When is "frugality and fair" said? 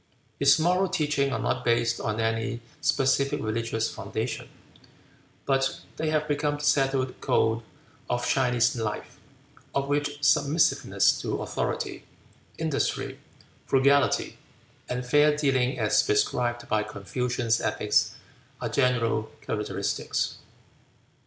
13.67-15.37